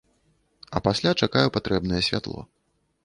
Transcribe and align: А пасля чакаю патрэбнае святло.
А 0.75 0.81
пасля 0.87 1.11
чакаю 1.25 1.53
патрэбнае 1.59 2.01
святло. 2.09 2.41